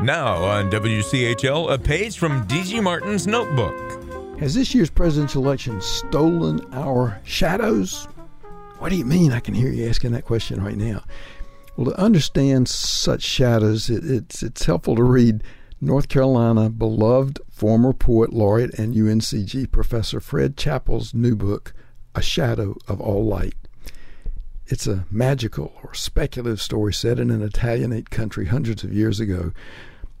[0.00, 4.38] Now on WCHL, a page from DG Martin's notebook.
[4.40, 8.06] Has this year's presidential election stolen our shadows?
[8.78, 9.32] What do you mean?
[9.32, 11.04] I can hear you asking that question right now.
[11.76, 15.44] Well, to understand such shadows, it, it's it's helpful to read
[15.80, 21.74] North Carolina beloved former poet laureate and UNCG professor Fred Chappell's new book,
[22.16, 23.54] A Shadow of All Light.
[24.72, 29.52] It's a magical or speculative story set in an Italianate country hundreds of years ago.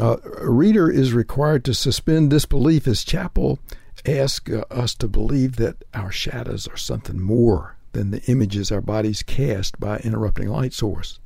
[0.00, 3.58] Uh, a reader is required to suspend disbelief as Chappell
[4.06, 8.80] asks uh, us to believe that our shadows are something more than the images our
[8.80, 11.18] bodies cast by interrupting light source.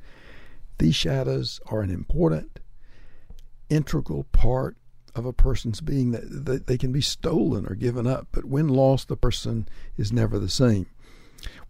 [0.79, 2.59] These shadows are an important,
[3.69, 4.77] integral part
[5.13, 9.09] of a person's being that they can be stolen or given up, but when lost,
[9.09, 10.87] the person is never the same.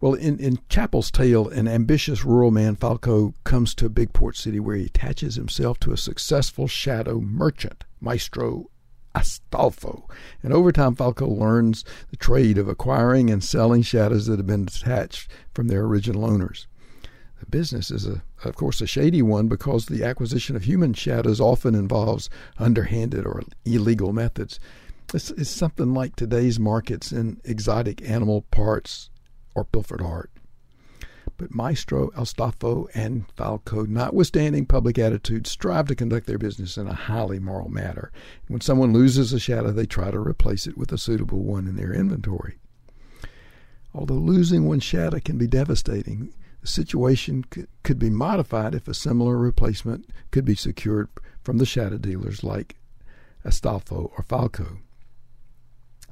[0.00, 4.36] Well, in, in Chappell's tale, an ambitious rural man, Falco, comes to a big port
[4.36, 8.68] city where he attaches himself to a successful shadow merchant, Maestro
[9.14, 10.08] Astolfo.
[10.42, 14.64] And over time, Falco learns the trade of acquiring and selling shadows that have been
[14.64, 16.66] detached from their original owners.
[17.40, 21.40] The business is, a, of course, a shady one because the acquisition of human shadows
[21.40, 24.60] often involves underhanded or illegal methods.
[25.12, 29.10] It's, it's something like today's markets in exotic animal parts
[29.54, 30.30] or pilfered art.
[31.36, 36.94] But Maestro Astolfo and Falco, notwithstanding public attitudes, strive to conduct their business in a
[36.94, 38.12] highly moral manner.
[38.48, 41.76] When someone loses a shadow, they try to replace it with a suitable one in
[41.76, 42.58] their inventory.
[43.94, 47.44] Although losing one shadow can be devastating, the situation
[47.82, 51.08] could be modified if a similar replacement could be secured
[51.42, 52.76] from the shadow dealers like
[53.44, 54.78] Astolfo or Falco.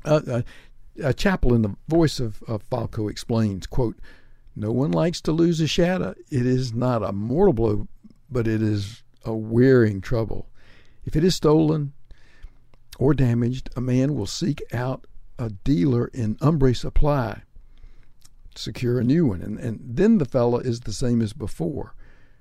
[0.05, 0.43] Uh, uh,
[1.03, 3.99] uh, Chappell, in the voice of, of Falco, explains, quote,
[4.57, 6.15] No one likes to lose a shadow.
[6.31, 7.89] It is not a mortal blow,
[8.31, 10.49] but it is a wearing trouble.
[11.05, 11.93] If it is stolen
[12.99, 15.07] or damaged, a man will seek out
[15.39, 17.43] a dealer in Umbre Supply
[18.55, 19.43] secure a new one.
[19.43, 21.95] And, and then the fellow is the same as before.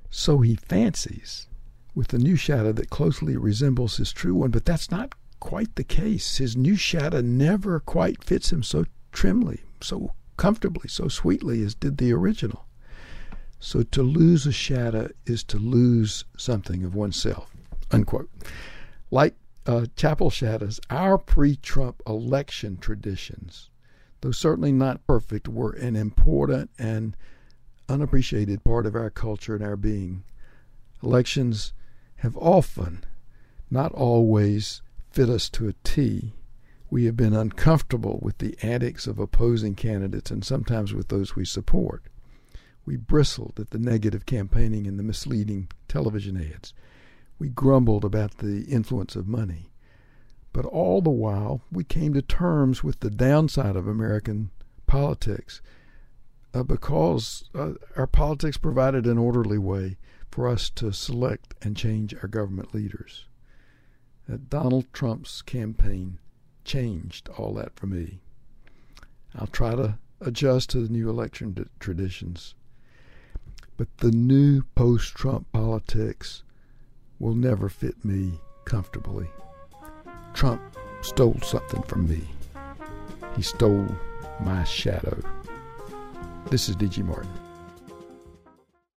[0.09, 1.47] So he fancies
[1.95, 5.83] with a new shadow that closely resembles his true one, but that's not quite the
[5.83, 6.37] case.
[6.37, 11.97] His new shadow never quite fits him so trimly, so comfortably, so sweetly as did
[11.97, 12.65] the original.
[13.59, 17.51] So to lose a shadow is to lose something of oneself.
[17.91, 18.29] Unquote.
[19.11, 19.35] Like
[19.65, 23.69] uh, Chappell shadows, our pre Trump election traditions
[24.21, 27.15] though certainly not perfect, were an important and
[27.87, 30.23] unappreciated part of our culture and our being.
[31.01, 31.73] Elections
[32.17, 33.03] have often,
[33.71, 34.81] not always,
[35.11, 36.33] fit us to a T.
[36.89, 41.45] We have been uncomfortable with the antics of opposing candidates and sometimes with those we
[41.45, 42.03] support.
[42.85, 46.73] We bristled at the negative campaigning and the misleading television ads.
[47.37, 49.71] We grumbled about the influence of money.
[50.51, 54.49] But all the while, we came to terms with the downside of American
[54.87, 55.61] politics
[56.53, 59.97] uh, because uh, our politics provided an orderly way
[60.31, 63.25] for us to select and change our government leaders.
[64.37, 66.19] Donald Trump's campaign
[66.63, 68.19] changed all that for me.
[69.35, 72.53] I'll try to adjust to the new election traditions.
[73.77, 76.43] But the new post Trump politics
[77.17, 79.27] will never fit me comfortably.
[80.33, 80.61] Trump
[81.01, 82.21] stole something from me.
[83.35, 83.87] He stole
[84.41, 85.21] my shadow.
[86.49, 87.01] This is D.G.
[87.03, 87.48] Martin.